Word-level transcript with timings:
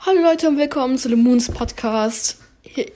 Hallo 0.00 0.22
Leute 0.22 0.48
und 0.48 0.58
willkommen 0.58 0.96
zu 0.96 1.08
dem 1.08 1.24
Moons 1.24 1.50
Podcast. 1.50 2.38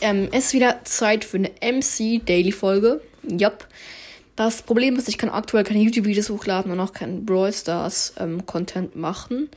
Ähm, 0.01 0.29
es 0.31 0.47
ist 0.47 0.53
wieder 0.53 0.85
Zeit 0.85 1.25
für 1.25 1.37
eine 1.37 1.51
MC 1.61 2.25
Daily 2.25 2.53
Folge. 2.53 3.01
Jupp. 3.25 3.67
Das 4.37 4.63
Problem 4.63 4.95
ist, 4.95 5.09
ich 5.09 5.19
kann 5.19 5.29
aktuell 5.29 5.65
keine 5.65 5.81
YouTube-Videos 5.81 6.31
hochladen 6.31 6.71
und 6.71 6.79
auch 6.79 6.93
keinen 6.93 7.27
Brawl 7.27 7.53
Stars 7.53 8.15
ähm, 8.21 8.47
Content 8.47 8.95
machen. 8.95 9.51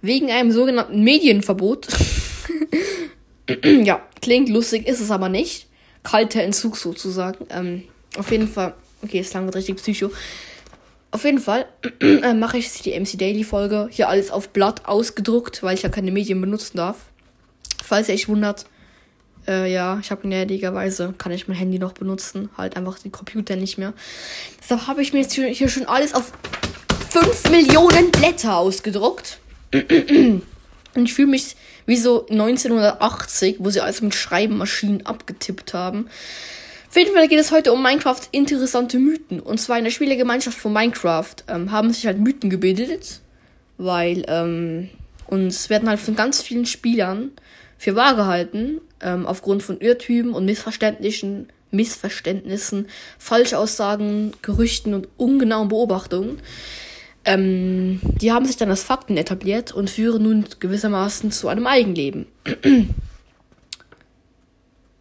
Wegen 0.00 0.30
einem 0.30 0.50
sogenannten 0.50 1.04
Medienverbot. 1.04 1.86
ja, 3.62 4.00
klingt 4.22 4.48
lustig, 4.48 4.86
ist 4.86 5.00
es 5.00 5.10
aber 5.10 5.28
nicht. 5.28 5.66
Kalter 6.02 6.42
Entzug 6.42 6.78
sozusagen. 6.78 7.46
Ähm, 7.50 7.82
auf 8.16 8.30
jeden 8.30 8.48
Fall. 8.48 8.72
Okay, 9.02 9.18
es 9.18 9.30
klang 9.30 9.46
richtig 9.50 9.76
psycho. 9.76 10.10
Auf 11.16 11.24
jeden 11.24 11.38
Fall 11.38 11.64
äh, 12.02 12.34
mache 12.34 12.58
ich 12.58 12.66
jetzt 12.66 12.84
die 12.84 12.92
MC 12.92 13.18
Daily 13.18 13.42
Folge. 13.42 13.88
Hier 13.90 14.10
alles 14.10 14.30
auf 14.30 14.50
Blatt 14.50 14.84
ausgedruckt, 14.84 15.62
weil 15.62 15.74
ich 15.74 15.80
ja 15.80 15.88
keine 15.88 16.10
Medien 16.10 16.42
benutzen 16.42 16.76
darf. 16.76 17.06
Falls 17.82 18.10
ihr 18.10 18.14
euch 18.14 18.28
wundert, 18.28 18.66
äh, 19.48 19.72
ja, 19.72 19.98
ich 19.98 20.10
habe 20.10 20.20
gnädigerweise, 20.20 21.14
kann 21.16 21.32
ich 21.32 21.48
mein 21.48 21.56
Handy 21.56 21.78
noch 21.78 21.92
benutzen. 21.92 22.50
Halt 22.58 22.76
einfach 22.76 22.98
den 22.98 23.12
Computer 23.12 23.56
nicht 23.56 23.78
mehr. 23.78 23.94
Deshalb 24.60 24.88
habe 24.88 25.00
ich 25.00 25.14
mir 25.14 25.20
jetzt 25.20 25.32
hier 25.32 25.68
schon 25.70 25.86
alles 25.86 26.12
auf 26.12 26.32
5 27.08 27.50
Millionen 27.50 28.10
Blätter 28.10 28.58
ausgedruckt. 28.58 29.38
Und 29.72 30.42
ich 30.96 31.14
fühle 31.14 31.28
mich 31.28 31.56
wie 31.86 31.96
so 31.96 32.26
1980, 32.28 33.56
wo 33.60 33.70
sie 33.70 33.80
alles 33.80 34.02
mit 34.02 34.14
Schreibmaschinen 34.14 35.06
abgetippt 35.06 35.72
haben. 35.72 36.10
Auf 36.96 37.00
jeden 37.00 37.14
Fall 37.14 37.28
geht 37.28 37.38
es 37.38 37.52
heute 37.52 37.74
um 37.74 37.82
Minecraft 37.82 38.22
interessante 38.32 38.98
Mythen. 38.98 39.40
Und 39.40 39.60
zwar 39.60 39.76
in 39.76 39.84
der 39.84 39.90
Spielegemeinschaft 39.90 40.56
von 40.56 40.72
Minecraft 40.72 41.34
ähm, 41.46 41.70
haben 41.70 41.92
sich 41.92 42.06
halt 42.06 42.18
Mythen 42.18 42.48
gebildet, 42.48 43.20
weil 43.76 44.24
ähm, 44.28 44.88
uns 45.26 45.68
werden 45.68 45.90
halt 45.90 46.00
von 46.00 46.16
ganz 46.16 46.40
vielen 46.40 46.64
Spielern 46.64 47.32
für 47.76 47.96
wahr 47.96 48.16
gehalten, 48.16 48.80
ähm, 49.02 49.26
aufgrund 49.26 49.62
von 49.62 49.78
Irrtümen 49.78 50.32
und 50.32 50.46
Missverständnissen, 50.46 51.50
Missverständnissen, 51.70 52.88
Falschaussagen, 53.18 54.32
Gerüchten 54.40 54.94
und 54.94 55.08
ungenauen 55.18 55.68
Beobachtungen. 55.68 56.40
Ähm, 57.26 58.00
die 58.22 58.32
haben 58.32 58.46
sich 58.46 58.56
dann 58.56 58.70
als 58.70 58.84
Fakten 58.84 59.18
etabliert 59.18 59.70
und 59.70 59.90
führen 59.90 60.22
nun 60.22 60.46
gewissermaßen 60.60 61.30
zu 61.30 61.48
einem 61.48 61.66
Eigenleben. 61.66 62.24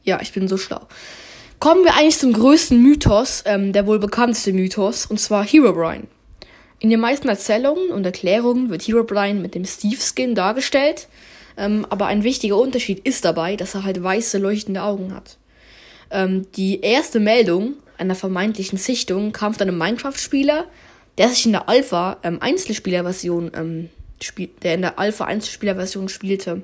ja, 0.04 0.20
ich 0.22 0.34
bin 0.34 0.50
so 0.50 0.58
schlau. 0.58 0.90
Kommen 1.66 1.84
wir 1.84 1.96
eigentlich 1.96 2.20
zum 2.20 2.32
größten 2.32 2.80
Mythos, 2.80 3.42
ähm, 3.48 3.74
der 3.74 3.88
wohl 3.88 3.98
bekannteste 3.98 4.54
Mythos, 4.54 5.08
und 5.08 5.20
zwar 5.20 5.44
Herobrine. 5.44 6.04
In 6.78 6.92
den 6.92 7.00
meisten 7.00 7.28
Erzählungen 7.28 7.90
und 7.90 8.06
Erklärungen 8.06 8.70
wird 8.70 8.88
Herobrine 8.88 9.40
mit 9.40 9.56
dem 9.56 9.66
Steve-Skin 9.66 10.36
dargestellt, 10.36 11.08
ähm, 11.58 11.84
aber 11.90 12.06
ein 12.06 12.24
wichtiger 12.24 12.58
Unterschied 12.58 13.00
ist 13.00 13.26
dabei, 13.26 13.56
dass 13.56 13.74
er 13.74 13.84
halt 13.84 14.04
weiße, 14.04 14.38
leuchtende 14.38 14.84
Augen 14.84 15.12
hat. 15.12 15.40
Ähm, 16.12 16.46
die 16.56 16.82
erste 16.82 17.20
Meldung 17.20 17.74
einer 17.98 18.14
vermeintlichen 18.14 18.78
Sichtung 18.78 19.32
kam 19.32 19.56
von 19.56 19.68
einem 19.68 19.80
Minecraft-Spieler, 19.80 20.66
der 21.18 21.30
sich 21.30 21.48
in 21.48 21.54
der 21.54 21.68
Alpha 21.68 22.18
ähm, 22.22 22.38
Einzelspieler-Version 22.42 23.52
ähm, 23.56 23.90
der 24.62 24.76
in 24.76 24.82
der 24.82 25.00
Alpha 25.00 25.26
Einzelspieler-Version 25.26 26.10
spielte. 26.10 26.62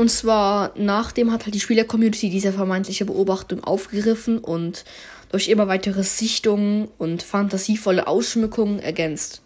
Und 0.00 0.08
zwar 0.08 0.72
nachdem 0.76 1.30
hat 1.30 1.44
halt 1.44 1.54
die 1.54 1.60
Spieler-Community 1.60 2.30
diese 2.30 2.54
vermeintliche 2.54 3.04
Beobachtung 3.04 3.62
aufgegriffen 3.62 4.38
und 4.38 4.86
durch 5.30 5.48
immer 5.48 5.68
weitere 5.68 6.04
Sichtungen 6.04 6.88
und 6.96 7.22
fantasievolle 7.22 8.06
Ausschmückungen 8.06 8.78
ergänzt. 8.78 9.42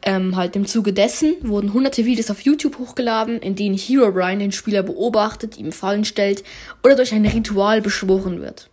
Ähm, 0.00 0.36
halt 0.36 0.56
im 0.56 0.64
Zuge 0.64 0.94
dessen 0.94 1.34
wurden 1.42 1.74
hunderte 1.74 2.06
Videos 2.06 2.30
auf 2.30 2.40
YouTube 2.40 2.78
hochgeladen, 2.78 3.40
in 3.40 3.56
denen 3.56 3.76
Herobrine 3.76 4.38
den 4.38 4.52
Spieler 4.52 4.82
beobachtet, 4.82 5.58
ihm 5.58 5.70
Fallen 5.70 6.06
stellt 6.06 6.44
oder 6.82 6.96
durch 6.96 7.12
ein 7.12 7.26
Ritual 7.26 7.82
beschworen 7.82 8.40
wird. 8.40 8.70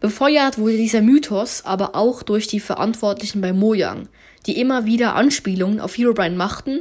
Befeuert 0.00 0.58
wurde 0.58 0.76
dieser 0.76 1.00
Mythos 1.00 1.64
aber 1.64 1.94
auch 1.94 2.22
durch 2.22 2.46
die 2.46 2.60
Verantwortlichen 2.60 3.40
bei 3.40 3.54
Mojang, 3.54 4.06
die 4.44 4.60
immer 4.60 4.84
wieder 4.84 5.14
Anspielungen 5.14 5.80
auf 5.80 5.96
Herobrine 5.96 6.36
machten 6.36 6.80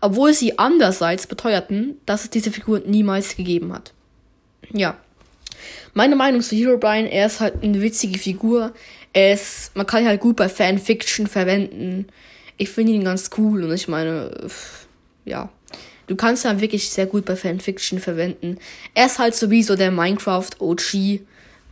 obwohl 0.00 0.32
sie 0.32 0.58
andererseits 0.58 1.26
beteuerten, 1.26 2.00
dass 2.06 2.24
es 2.24 2.30
diese 2.30 2.50
Figur 2.50 2.80
niemals 2.80 3.36
gegeben 3.36 3.72
hat. 3.72 3.92
Ja. 4.72 4.96
Meine 5.94 6.16
Meinung 6.16 6.42
zu 6.42 6.54
Herobrine, 6.54 7.10
er 7.10 7.26
ist 7.26 7.40
halt 7.40 7.62
eine 7.62 7.80
witzige 7.80 8.18
Figur. 8.18 8.72
Er 9.12 9.34
ist, 9.34 9.74
man 9.74 9.86
kann 9.86 10.02
ihn 10.02 10.08
halt 10.08 10.20
gut 10.20 10.36
bei 10.36 10.48
Fanfiction 10.48 11.26
verwenden. 11.26 12.06
Ich 12.56 12.70
finde 12.70 12.92
ihn 12.92 13.04
ganz 13.04 13.30
cool 13.38 13.64
und 13.64 13.72
ich 13.72 13.88
meine, 13.88 14.30
ja. 15.24 15.50
Du 16.06 16.16
kannst 16.16 16.46
ihn 16.46 16.60
wirklich 16.60 16.88
sehr 16.88 17.06
gut 17.06 17.26
bei 17.26 17.36
Fanfiction 17.36 17.98
verwenden. 17.98 18.58
Er 18.94 19.06
ist 19.06 19.18
halt 19.18 19.34
sowieso 19.34 19.76
der 19.76 19.90
Minecraft 19.90 20.50
OG 20.58 21.20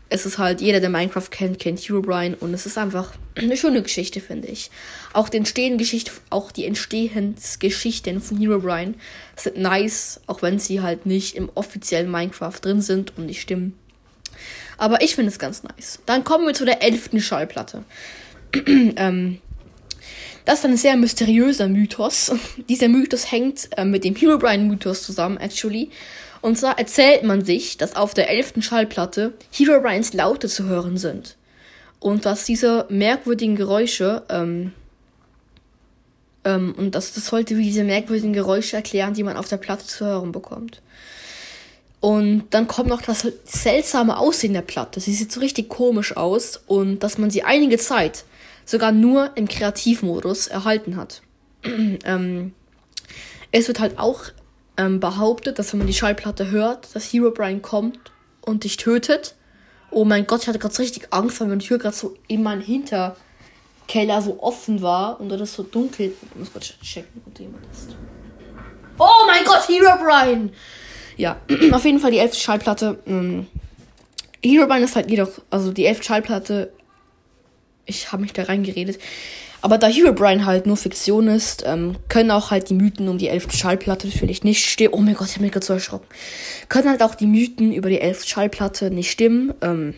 es 0.08 0.24
ist 0.24 0.38
halt, 0.38 0.60
jeder, 0.60 0.80
der 0.80 0.90
Minecraft 0.90 1.28
kennt, 1.30 1.58
kennt 1.58 1.80
Herobrine 1.80 2.36
und 2.36 2.54
es 2.54 2.64
ist 2.64 2.78
einfach 2.78 3.12
eine 3.34 3.56
schöne 3.56 3.82
Geschichte, 3.82 4.20
finde 4.20 4.48
ich. 4.48 4.70
Auch 5.12 5.28
die 5.28 5.38
Entstehensgeschichte, 5.38 6.12
auch 6.30 6.52
die 6.52 6.64
Entstehensgeschichten 6.64 8.20
von 8.20 8.38
Herobrine 8.40 8.94
sind 9.34 9.56
nice, 9.58 10.20
auch 10.26 10.42
wenn 10.42 10.58
sie 10.58 10.80
halt 10.80 11.06
nicht 11.06 11.34
im 11.34 11.50
offiziellen 11.54 12.10
Minecraft 12.10 12.60
drin 12.60 12.82
sind 12.82 13.16
und 13.18 13.26
nicht 13.26 13.40
stimmen. 13.40 13.76
Aber 14.78 15.02
ich 15.02 15.14
finde 15.14 15.30
es 15.30 15.38
ganz 15.38 15.62
nice. 15.62 15.98
Dann 16.06 16.22
kommen 16.22 16.46
wir 16.46 16.54
zu 16.54 16.64
der 16.64 16.82
elften 16.82 17.20
Schallplatte. 17.20 17.82
ähm, 18.66 19.40
das 20.44 20.60
ist 20.60 20.64
ein 20.66 20.76
sehr 20.76 20.96
mysteriöser 20.96 21.66
Mythos. 21.66 22.32
Dieser 22.68 22.88
Mythos 22.88 23.32
hängt 23.32 23.68
äh, 23.76 23.84
mit 23.84 24.04
dem 24.04 24.14
Herobrine-Mythos 24.14 25.02
zusammen, 25.02 25.38
actually. 25.38 25.90
Und 26.46 26.56
zwar 26.56 26.78
erzählt 26.78 27.24
man 27.24 27.44
sich, 27.44 27.76
dass 27.76 27.96
auf 27.96 28.14
der 28.14 28.30
elften 28.30 28.62
Schallplatte 28.62 29.32
Herobrines 29.50 30.12
Laute 30.12 30.46
zu 30.46 30.66
hören 30.66 30.96
sind. 30.96 31.34
Und 31.98 32.24
dass 32.24 32.44
diese 32.44 32.86
merkwürdigen 32.88 33.56
Geräusche, 33.56 34.22
ähm, 34.28 34.72
ähm, 36.44 36.72
und 36.78 36.94
dass 36.94 37.14
das 37.14 37.26
sollte 37.26 37.56
wie 37.56 37.64
diese 37.64 37.82
merkwürdigen 37.82 38.32
Geräusche 38.32 38.76
erklären, 38.76 39.12
die 39.12 39.24
man 39.24 39.36
auf 39.36 39.48
der 39.48 39.56
Platte 39.56 39.86
zu 39.86 40.06
hören 40.06 40.30
bekommt. 40.30 40.82
Und 41.98 42.44
dann 42.50 42.68
kommt 42.68 42.90
noch 42.90 43.02
das 43.02 43.26
seltsame 43.42 44.16
Aussehen 44.16 44.52
der 44.52 44.62
Platte. 44.62 45.00
Sie 45.00 45.14
sieht 45.14 45.32
so 45.32 45.40
richtig 45.40 45.68
komisch 45.68 46.16
aus 46.16 46.60
und 46.68 47.00
dass 47.00 47.18
man 47.18 47.30
sie 47.30 47.42
einige 47.42 47.76
Zeit 47.76 48.22
sogar 48.64 48.92
nur 48.92 49.32
im 49.34 49.48
Kreativmodus 49.48 50.46
erhalten 50.46 50.94
hat. 50.94 51.22
ähm, 51.64 52.52
es 53.50 53.66
wird 53.66 53.80
halt 53.80 53.98
auch 53.98 54.26
ähm, 54.76 55.00
behauptet, 55.00 55.58
dass 55.58 55.72
wenn 55.72 55.78
man 55.78 55.86
die 55.86 55.94
Schallplatte 55.94 56.50
hört, 56.50 56.94
dass 56.94 57.12
Hero 57.12 57.30
Brian 57.30 57.62
kommt 57.62 57.98
und 58.42 58.64
dich 58.64 58.76
tötet. 58.76 59.34
Oh 59.90 60.04
mein 60.04 60.26
Gott, 60.26 60.42
ich 60.42 60.48
hatte 60.48 60.58
gerade 60.58 60.74
so 60.74 60.82
richtig 60.82 61.08
Angst, 61.10 61.40
weil 61.40 61.48
meine 61.48 61.60
Tür 61.60 61.78
gerade 61.78 61.96
so 61.96 62.16
in 62.28 62.42
meinem 62.42 62.60
Hinterkeller 62.60 64.20
so 64.20 64.42
offen 64.42 64.82
war 64.82 65.20
und 65.20 65.28
das 65.28 65.54
so 65.54 65.62
dunkel. 65.62 66.12
Ich 66.20 66.38
muss 66.38 66.52
kurz 66.52 66.74
checken, 66.80 67.22
ob 67.26 67.38
jemand 67.38 67.64
ist. 67.72 67.96
Oh 68.98 69.26
mein 69.26 69.44
Gott, 69.44 69.68
Hero 69.68 69.96
Brian! 70.02 70.50
Ja, 71.16 71.40
auf 71.72 71.84
jeden 71.84 72.00
Fall 72.00 72.10
die 72.10 72.18
elfte 72.18 72.38
Schallplatte. 72.38 72.98
Ähm, 73.06 73.46
Hero 74.42 74.66
Brian 74.66 74.82
ist 74.82 74.96
halt 74.96 75.10
jedoch, 75.10 75.30
also 75.50 75.72
die 75.72 75.86
elfte 75.86 76.04
Schallplatte. 76.04 76.72
Ich 77.84 78.12
habe 78.12 78.22
mich 78.22 78.32
da 78.32 78.42
reingeredet. 78.42 78.98
Aber 79.66 79.78
da 79.78 79.88
Herobrine 79.88 80.46
halt 80.46 80.66
nur 80.66 80.76
Fiktion 80.76 81.26
ist, 81.26 81.64
ähm, 81.66 81.96
können 82.08 82.30
auch 82.30 82.52
halt 82.52 82.70
die 82.70 82.74
Mythen 82.74 83.08
um 83.08 83.18
die 83.18 83.26
elfte 83.26 83.56
Schallplatte 83.56 84.06
natürlich 84.06 84.44
nicht 84.44 84.64
stimmen. 84.64 84.94
Oh 84.94 85.00
mein 85.00 85.14
Gott, 85.14 85.26
ich 85.26 85.34
habe 85.34 85.42
mich 85.42 85.50
gerade 85.50 85.66
so 85.66 85.72
erschrocken. 85.72 86.06
Können 86.68 86.88
halt 86.88 87.02
auch 87.02 87.16
die 87.16 87.26
Mythen 87.26 87.72
über 87.72 87.90
die 87.90 88.00
elfte 88.00 88.28
Schallplatte 88.28 88.92
nicht 88.92 89.10
stimmen. 89.10 89.52
Ähm, 89.62 89.94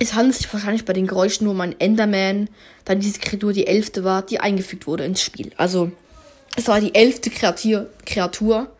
es 0.00 0.14
handelt 0.14 0.34
sich 0.34 0.52
wahrscheinlich 0.52 0.86
bei 0.86 0.92
den 0.92 1.06
Geräuschen 1.06 1.44
nur 1.44 1.54
um 1.54 1.60
einen 1.60 1.78
Enderman, 1.78 2.48
da 2.84 2.96
diese 2.96 3.20
Kreatur 3.20 3.52
die 3.52 3.68
elfte 3.68 4.02
war, 4.02 4.22
die 4.22 4.40
eingefügt 4.40 4.88
wurde 4.88 5.04
ins 5.04 5.22
Spiel. 5.22 5.52
Also, 5.56 5.92
es 6.56 6.66
war 6.66 6.80
die 6.80 6.96
elfte 6.96 7.30
Kreatur, 7.30 7.86
Kreatur 8.04 8.72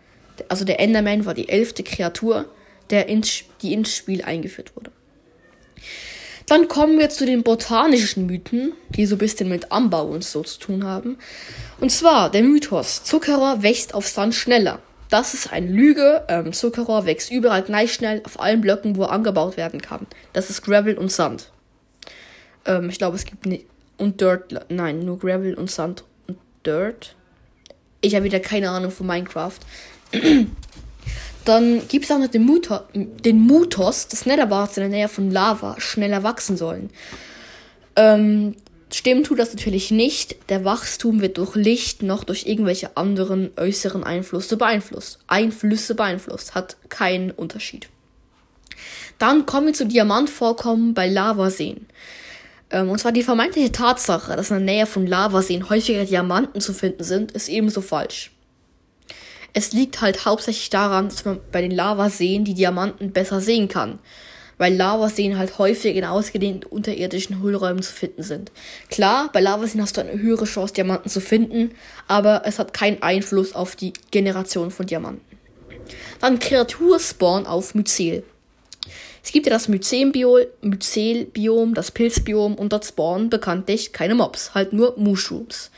also 0.49 0.65
der 0.65 0.81
Enderman 0.81 1.25
war 1.25 1.35
die 1.35 1.49
elfte 1.49 1.85
Kreatur, 1.85 2.47
der 2.91 3.09
ins, 3.09 3.45
die 3.63 3.73
ins 3.73 3.95
Spiel 3.95 4.23
eingeführt 4.23 4.75
wurde. 4.75 4.91
Dann 6.51 6.67
kommen 6.67 6.99
wir 6.99 7.11
zu 7.11 7.27
den 7.27 7.45
botanischen 7.45 8.27
Mythen, 8.27 8.73
die 8.89 9.07
so 9.07 9.15
ein 9.15 9.19
bisschen 9.19 9.49
mit 9.49 9.71
Anbau 9.71 10.07
und 10.07 10.25
so 10.25 10.43
zu 10.43 10.59
tun 10.59 10.83
haben. 10.83 11.17
Und 11.79 11.93
zwar 11.93 12.29
der 12.29 12.43
Mythos, 12.43 13.05
Zuckerrohr 13.05 13.63
wächst 13.63 13.95
auf 13.95 14.09
Sand 14.09 14.35
schneller. 14.35 14.81
Das 15.11 15.33
ist 15.33 15.53
eine 15.53 15.71
Lüge. 15.71 16.25
Ähm, 16.27 16.53
Zuckerrohr 16.53 17.07
wächst 17.07 17.31
überall 17.31 17.63
gleich 17.63 17.93
schnell 17.93 18.21
auf 18.25 18.41
allen 18.41 18.63
Blöcken, 18.63 18.97
wo 18.97 19.05
er 19.05 19.13
angebaut 19.13 19.57
werden 19.57 19.81
kann. 19.81 20.09
Das 20.33 20.51
ist 20.51 20.63
Gravel 20.63 20.99
und 20.99 21.13
Sand. 21.13 21.53
Ähm, 22.67 22.91
ich 22.91 22.99
glaube, 22.99 23.15
es 23.15 23.27
gibt 23.27 23.47
nicht. 23.47 23.67
Und 23.97 24.21
Dirt. 24.21 24.53
Nein, 24.71 25.05
nur 25.05 25.21
Gravel 25.21 25.55
und 25.55 25.71
Sand 25.71 26.03
und 26.27 26.39
Dirt. 26.67 27.15
Ich 28.01 28.17
habe 28.17 28.25
wieder 28.25 28.41
keine 28.41 28.71
Ahnung 28.71 28.91
von 28.91 29.07
Minecraft. 29.07 29.61
Dann 31.45 31.83
gibt 31.89 32.05
es 32.05 32.11
auch 32.11 32.19
noch 32.19 32.29
den, 32.29 32.45
Muto 32.45 32.81
den 32.95 33.41
Mutos, 33.41 34.09
dass 34.09 34.27
Netherbarts 34.27 34.77
in 34.77 34.83
der 34.83 34.91
Nähe 34.91 35.09
von 35.09 35.31
Lava 35.31 35.81
schneller 35.81 36.23
wachsen 36.23 36.57
sollen. 36.57 36.91
Ähm, 37.97 38.57
Stimmen 38.93 39.25
tut 39.25 39.39
das 39.39 39.55
natürlich 39.55 39.91
nicht. 39.91 40.37
Der 40.49 40.65
Wachstum 40.65 41.21
wird 41.21 41.39
durch 41.39 41.55
Licht 41.55 42.03
noch 42.03 42.25
durch 42.25 42.47
irgendwelche 42.47 42.97
anderen 42.97 43.51
äußeren 43.57 44.03
Einflüsse 44.03 44.57
beeinflusst. 44.57 45.21
Einflüsse 45.29 45.95
beeinflusst. 45.95 46.55
Hat 46.55 46.77
keinen 46.89 47.31
Unterschied. 47.31 47.89
Dann 49.19 49.47
kommen 49.47 49.69
wir 49.69 49.75
zu 49.75 49.87
Diamantvorkommen 49.87 50.95
bei 50.95 51.09
Lavaseen. 51.09 51.87
Ähm, 52.71 52.89
und 52.89 52.99
zwar 52.99 53.13
die 53.13 53.23
vermeintliche 53.23 53.71
Tatsache, 53.71 54.35
dass 54.35 54.51
in 54.51 54.65
der 54.65 54.75
Nähe 54.75 54.87
von 54.87 55.07
Lavaseen 55.07 55.69
häufiger 55.69 56.05
Diamanten 56.05 56.61
zu 56.61 56.73
finden 56.73 57.05
sind, 57.05 57.33
ist 57.33 57.49
ebenso 57.49 57.81
falsch. 57.83 58.33
Es 59.53 59.73
liegt 59.73 60.01
halt 60.01 60.25
hauptsächlich 60.25 60.71
daran, 60.71 61.09
dass 61.09 61.25
man 61.25 61.41
bei 61.51 61.61
den 61.61 61.71
Lavaseen 61.71 62.45
die 62.45 62.55
Diamanten 62.55 63.13
besser 63.13 63.41
sehen 63.41 63.69
kann, 63.69 63.99
weil 64.59 64.75
Lavaseen 64.75 65.39
halt 65.39 65.59
häufig 65.59 65.97
in 65.97 66.05
ausgedehnten 66.05 66.71
unterirdischen 66.71 67.43
Hohlräumen 67.43 67.83
zu 67.83 67.93
finden 67.93 68.23
sind. 68.23 68.53
Klar, 68.89 69.31
bei 69.33 69.41
Lavaseen 69.41 69.83
hast 69.83 69.97
du 69.97 70.03
eine 70.03 70.21
höhere 70.21 70.45
Chance, 70.45 70.75
Diamanten 70.75 71.11
zu 71.11 71.21
finden, 71.21 71.73
aber 72.07 72.43
es 72.45 72.59
hat 72.59 72.75
keinen 72.75 73.03
Einfluss 73.03 73.55
auf 73.55 73.77
die 73.77 73.93
Generation 74.11 74.71
von 74.71 74.87
Diamanten. 74.87 75.39
Dann 76.21 76.39
Kreaturspawn 76.39 77.47
auf 77.47 77.75
Myzel. 77.75 78.23
Es 79.23 79.33
gibt 79.33 79.47
ja 79.47 79.53
das 79.53 79.69
Myzelbiom, 79.69 81.75
das 81.75 81.91
Pilzbiom 81.91 82.55
und 82.55 82.73
dort 82.73 82.87
spawnen 82.87 83.31
bekanntlich 83.31 83.93
keine 83.93 84.15
Mobs, 84.15 84.55
halt 84.55 84.73
nur 84.73 84.95
Mushrooms. 84.97 85.71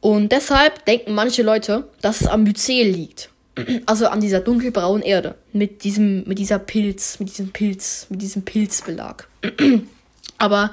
Und 0.00 0.30
deshalb 0.32 0.84
denken 0.84 1.14
manche 1.14 1.42
Leute, 1.42 1.88
dass 2.00 2.20
es 2.20 2.26
am 2.26 2.44
Myzel 2.44 2.88
liegt. 2.88 3.30
Also 3.86 4.06
an 4.06 4.20
dieser 4.20 4.40
dunkelbraunen 4.40 5.02
Erde. 5.02 5.34
Mit 5.52 5.82
diesem, 5.82 6.22
mit 6.28 6.38
dieser 6.38 6.60
Pilz, 6.60 7.18
mit 7.18 7.30
diesem 7.30 7.50
Pilz, 7.50 8.06
mit 8.08 8.22
diesem 8.22 8.42
Pilzbelag. 8.42 9.26
Aber 10.38 10.72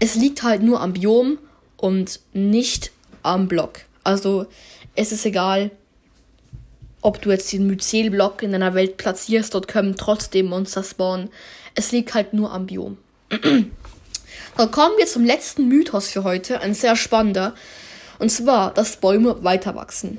es 0.00 0.14
liegt 0.14 0.42
halt 0.42 0.62
nur 0.62 0.80
am 0.80 0.94
Biom 0.94 1.38
und 1.76 2.20
nicht 2.32 2.90
am 3.22 3.48
Block. 3.48 3.80
Also 4.04 4.46
es 4.94 5.12
ist 5.12 5.26
egal, 5.26 5.70
ob 7.02 7.20
du 7.20 7.30
jetzt 7.30 7.52
den 7.52 7.66
Myzel-Block 7.66 8.42
in 8.42 8.52
deiner 8.52 8.74
Welt 8.74 8.96
platzierst, 8.96 9.54
dort 9.54 9.68
können 9.68 9.96
trotzdem 9.96 10.46
Monster 10.46 10.82
spawnen. 10.82 11.30
Es 11.74 11.92
liegt 11.92 12.14
halt 12.14 12.32
nur 12.32 12.52
am 12.52 12.66
Biom. 12.66 12.96
Dann 14.56 14.70
kommen 14.70 14.94
wir 14.98 15.06
zum 15.06 15.24
letzten 15.24 15.68
Mythos 15.68 16.08
für 16.08 16.24
heute, 16.24 16.60
ein 16.60 16.74
sehr 16.74 16.96
spannender. 16.96 17.54
Und 18.22 18.28
zwar, 18.28 18.72
dass 18.72 18.98
Bäume 18.98 19.42
weiter 19.42 19.74
wachsen. 19.74 20.18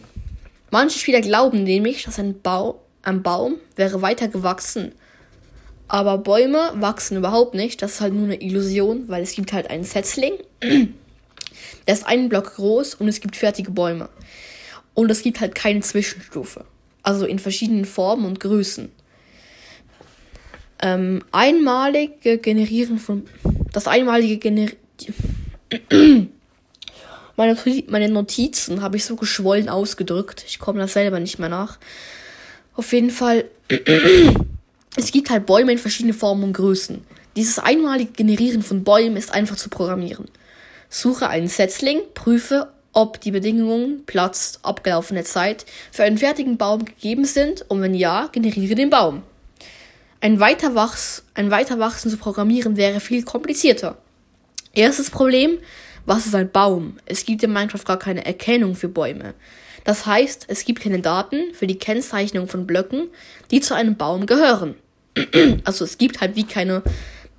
Manche 0.71 1.00
Spieler 1.00 1.21
glauben 1.21 1.63
nämlich, 1.63 2.03
dass 2.03 2.19
ein, 2.19 2.41
Bau, 2.41 2.81
ein 3.01 3.23
Baum 3.23 3.55
wäre 3.77 4.01
weiter 4.01 4.27
gewachsen. 4.27 4.91
Aber 5.88 6.17
Bäume 6.17 6.73
wachsen 6.75 7.15
überhaupt 7.15 7.53
nicht. 7.53 7.81
Das 7.81 7.94
ist 7.94 8.01
halt 8.01 8.13
nur 8.13 8.25
eine 8.25 8.41
Illusion, 8.41 9.07
weil 9.07 9.23
es 9.23 9.31
gibt 9.31 9.53
halt 9.53 9.69
einen 9.69 9.85
Setzling. 9.85 10.33
Der 10.61 11.94
ist 11.94 12.05
einen 12.05 12.27
Block 12.27 12.55
groß 12.55 12.95
und 12.95 13.07
es 13.07 13.21
gibt 13.21 13.38
fertige 13.38 13.71
Bäume. 13.71 14.09
Und 14.94 15.09
es 15.09 15.21
gibt 15.21 15.39
halt 15.39 15.56
keine 15.56 15.79
Zwischenstufe. 15.79 16.65
Also 17.03 17.25
in 17.25 17.39
verschiedenen 17.39 17.85
Formen 17.85 18.25
und 18.25 18.41
Größen. 18.41 18.91
Ähm, 20.81 21.23
einmalige 21.31 22.38
Generieren 22.38 22.97
von. 22.97 23.25
Das 23.71 23.88
einmalige 23.88 24.39
Generieren. 24.39 24.77
meine, 27.35 27.57
meine 27.88 28.09
Notizen 28.09 28.81
habe 28.81 28.97
ich 28.97 29.06
so 29.06 29.15
geschwollen 29.15 29.69
ausgedrückt. 29.69 30.44
Ich 30.47 30.59
komme 30.59 30.80
da 30.80 30.88
selber 30.88 31.19
nicht 31.19 31.39
mehr 31.39 31.50
nach. 31.50 31.77
Auf 32.75 32.91
jeden 32.94 33.12
Fall. 33.12 33.45
es 34.95 35.12
gibt 35.12 35.30
halt 35.30 35.45
Bäume 35.45 35.71
in 35.71 35.77
verschiedenen 35.77 36.15
Formen 36.15 36.44
und 36.44 36.53
Größen. 36.53 37.03
Dieses 37.35 37.59
einmalige 37.59 38.12
Generieren 38.12 38.62
von 38.62 38.83
Bäumen 38.83 39.18
ist 39.18 39.33
einfach 39.33 39.56
zu 39.56 39.69
programmieren. 39.69 40.25
Suche 40.89 41.27
einen 41.27 41.47
Setzling, 41.47 42.01
prüfe, 42.13 42.69
ob 42.94 43.19
die 43.19 43.31
Bedingungen 43.31 44.06
Platz, 44.06 44.59
abgelaufene 44.62 45.24
Zeit 45.24 45.65
für 45.91 46.03
einen 46.03 46.19
fertigen 46.19 46.57
Baum 46.57 46.85
gegeben 46.85 47.25
sind 47.25 47.65
und 47.68 47.81
wenn 47.81 47.95
ja, 47.95 48.30
generiere 48.31 48.75
den 48.75 48.91
Baum. 48.91 49.24
Ein 50.21 50.39
Weiterwachs, 50.39 51.24
ein 51.33 51.50
Weiterwachsen 51.50 52.12
zu 52.12 52.18
programmieren 52.18 52.77
wäre 52.77 53.00
viel 53.00 53.24
komplizierter. 53.24 53.97
Erstes 54.74 55.09
Problem, 55.09 55.57
was 56.05 56.25
ist 56.25 56.35
ein 56.35 56.51
Baum? 56.51 56.97
Es 57.05 57.25
gibt 57.25 57.44
in 57.44 57.53
Minecraft 57.53 57.85
gar 57.85 58.00
keine 58.00 58.25
Erkennung 58.25 58.75
für 58.75 58.89
Bäume. 58.89 59.33
Das 59.83 60.05
heißt, 60.05 60.45
es 60.47 60.65
gibt 60.65 60.81
keine 60.81 61.00
Daten 61.00 61.53
für 61.53 61.67
die 61.67 61.77
Kennzeichnung 61.77 62.47
von 62.47 62.65
Blöcken, 62.65 63.09
die 63.51 63.61
zu 63.61 63.73
einem 63.73 63.95
Baum 63.95 64.25
gehören. 64.25 64.75
also 65.63 65.83
es 65.83 65.97
gibt 65.97 66.21
halt 66.21 66.35
wie 66.35 66.45
keine 66.45 66.83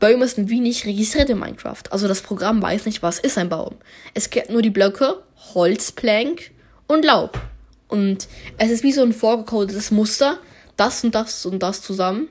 Bäume 0.00 0.28
sind 0.28 0.50
wie 0.50 0.60
nicht 0.60 0.84
registriert 0.84 1.30
in 1.30 1.38
Minecraft. 1.38 1.82
Also 1.90 2.08
das 2.08 2.20
Programm 2.20 2.60
weiß 2.60 2.86
nicht, 2.86 3.02
was 3.02 3.18
ist 3.18 3.38
ein 3.38 3.48
Baum. 3.48 3.76
Es 4.12 4.30
kennt 4.30 4.50
nur 4.50 4.62
die 4.62 4.70
Blöcke 4.70 5.22
Holzplank 5.54 6.50
und 6.86 7.04
Laub. 7.04 7.40
Und 7.88 8.28
es 8.58 8.70
ist 8.70 8.82
wie 8.82 8.92
so 8.92 9.02
ein 9.02 9.12
vorgecodetes 9.12 9.90
Muster. 9.90 10.38
Das 10.76 11.04
und 11.04 11.14
das 11.14 11.46
und 11.46 11.62
das 11.62 11.80
zusammen 11.80 12.28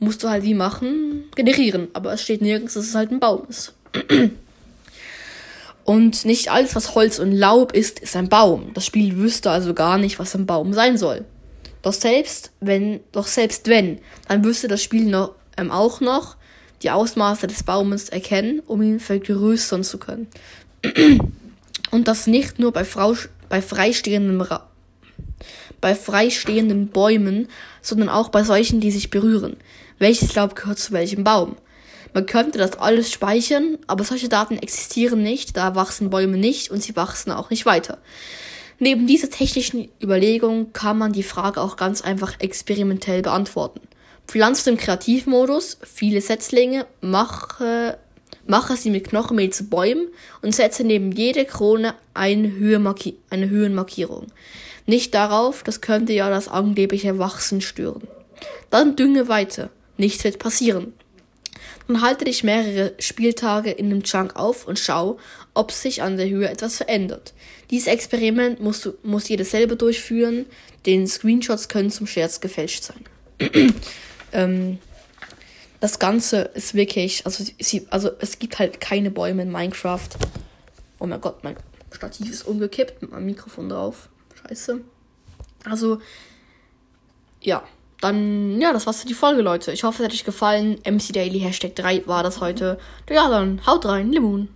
musst 0.00 0.24
du 0.24 0.30
halt 0.30 0.42
wie 0.42 0.54
machen, 0.54 1.24
generieren. 1.36 1.88
Aber 1.92 2.14
es 2.14 2.22
steht 2.22 2.40
nirgends, 2.40 2.74
dass 2.74 2.86
es 2.86 2.94
halt 2.94 3.10
ein 3.10 3.20
Baum 3.20 3.46
ist. 3.48 3.74
Und 5.90 6.24
nicht 6.24 6.52
alles, 6.52 6.76
was 6.76 6.94
Holz 6.94 7.18
und 7.18 7.32
Laub 7.32 7.72
ist, 7.72 7.98
ist 7.98 8.14
ein 8.14 8.28
Baum. 8.28 8.70
Das 8.74 8.86
Spiel 8.86 9.16
wüsste 9.16 9.50
also 9.50 9.74
gar 9.74 9.98
nicht, 9.98 10.20
was 10.20 10.36
ein 10.36 10.46
Baum 10.46 10.72
sein 10.72 10.96
soll. 10.96 11.24
Doch 11.82 11.92
selbst 11.92 12.52
wenn, 12.60 13.00
doch 13.10 13.26
selbst 13.26 13.66
wenn, 13.66 13.98
dann 14.28 14.44
wüsste 14.44 14.68
das 14.68 14.84
Spiel 14.84 15.06
noch, 15.06 15.34
ähm, 15.56 15.72
auch 15.72 16.00
noch 16.00 16.36
die 16.84 16.92
Ausmaße 16.92 17.48
des 17.48 17.64
Baumes 17.64 18.08
erkennen, 18.08 18.62
um 18.68 18.82
ihn 18.82 19.00
vergrößern 19.00 19.82
zu 19.82 19.98
können. 19.98 20.28
Und 21.90 22.06
das 22.06 22.28
nicht 22.28 22.60
nur 22.60 22.70
bei, 22.70 22.84
Frau, 22.84 23.16
bei 23.48 23.60
freistehenden 23.60 24.40
bei 25.80 25.96
freistehenden 25.96 26.86
Bäumen, 26.86 27.48
sondern 27.82 28.10
auch 28.10 28.28
bei 28.28 28.44
solchen, 28.44 28.78
die 28.78 28.92
sich 28.92 29.10
berühren. 29.10 29.56
Welches 29.98 30.36
Laub 30.36 30.54
gehört 30.54 30.78
zu 30.78 30.92
welchem 30.92 31.24
Baum? 31.24 31.56
Man 32.12 32.26
könnte 32.26 32.58
das 32.58 32.78
alles 32.78 33.12
speichern, 33.12 33.78
aber 33.86 34.04
solche 34.04 34.28
Daten 34.28 34.58
existieren 34.58 35.22
nicht, 35.22 35.56
da 35.56 35.74
wachsen 35.74 36.10
Bäume 36.10 36.36
nicht 36.36 36.70
und 36.70 36.82
sie 36.82 36.96
wachsen 36.96 37.30
auch 37.30 37.50
nicht 37.50 37.66
weiter. 37.66 37.98
Neben 38.78 39.06
dieser 39.06 39.30
technischen 39.30 39.88
Überlegung 40.02 40.72
kann 40.72 40.98
man 40.98 41.12
die 41.12 41.22
Frage 41.22 41.60
auch 41.60 41.76
ganz 41.76 42.00
einfach 42.00 42.40
experimentell 42.40 43.22
beantworten. 43.22 43.80
Pflanzt 44.26 44.66
im 44.68 44.76
Kreativmodus 44.76 45.78
viele 45.82 46.20
Setzlinge, 46.20 46.86
mache 47.00 47.98
Mache 48.46 48.76
sie 48.76 48.90
mit 48.90 49.08
Knochenmehl 49.08 49.50
zu 49.50 49.68
Bäumen 49.68 50.08
und 50.42 50.54
setze 50.54 50.82
neben 50.82 51.12
jede 51.12 51.44
Krone 51.44 51.94
eine, 52.14 52.50
Höhenmarki 52.50 53.16
eine 53.28 53.48
Höhenmarkierung. 53.48 54.26
Nicht 54.86 55.14
darauf, 55.14 55.62
das 55.62 55.80
könnte 55.80 56.12
ja 56.14 56.30
das 56.30 56.48
angebliche 56.48 57.18
Wachsen 57.18 57.60
stören. 57.60 58.08
Dann 58.70 58.96
dünge 58.96 59.28
weiter. 59.28 59.70
Nichts 59.98 60.24
wird 60.24 60.38
passieren. 60.38 60.94
Dann 61.86 62.02
halte 62.02 62.24
dich 62.24 62.44
mehrere 62.44 62.94
Spieltage 62.98 63.70
in 63.70 63.90
dem 63.90 64.02
Chunk 64.02 64.36
auf 64.36 64.66
und 64.66 64.78
schau, 64.78 65.18
ob 65.54 65.72
sich 65.72 66.02
an 66.02 66.16
der 66.16 66.28
Höhe 66.28 66.48
etwas 66.48 66.76
verändert. 66.76 67.34
Dieses 67.70 67.88
Experiment 67.88 68.60
musst 68.60 68.84
du, 68.84 68.94
muss 69.02 69.28
jeder 69.28 69.44
selber 69.44 69.76
durchführen. 69.76 70.46
Den 70.86 71.06
Screenshots 71.06 71.68
können 71.68 71.90
zum 71.90 72.06
Scherz 72.06 72.40
gefälscht 72.40 72.84
sein. 72.84 73.04
ähm, 74.32 74.78
das 75.80 75.98
Ganze 75.98 76.42
ist 76.54 76.74
wirklich, 76.74 77.24
also, 77.24 77.44
sie, 77.58 77.86
also 77.90 78.10
es 78.20 78.38
gibt 78.38 78.58
halt 78.58 78.80
keine 78.80 79.10
Bäume 79.10 79.42
in 79.42 79.50
Minecraft. 79.50 80.08
Oh 80.98 81.06
mein 81.06 81.20
Gott, 81.20 81.42
mein 81.42 81.56
Stativ 81.90 82.30
ist 82.30 82.46
umgekippt 82.46 83.00
mit 83.02 83.10
meinem 83.10 83.26
Mikrofon 83.26 83.68
drauf. 83.68 84.08
Scheiße. 84.42 84.80
Also, 85.64 86.00
ja. 87.40 87.62
Dann, 88.00 88.60
ja, 88.60 88.72
das 88.72 88.86
war's 88.86 89.00
für 89.00 89.06
die 89.06 89.14
Folge, 89.14 89.42
Leute. 89.42 89.72
Ich 89.72 89.84
hoffe, 89.84 90.02
es 90.02 90.06
hat 90.06 90.14
euch 90.14 90.24
gefallen. 90.24 90.78
MC 90.84 91.12
Daily 91.12 91.40
Hashtag 91.40 91.74
3 91.76 92.06
war 92.06 92.22
das 92.22 92.40
heute. 92.40 92.78
Ja, 93.10 93.28
dann 93.28 93.60
haut 93.66 93.84
rein, 93.84 94.12
Limon. 94.12 94.48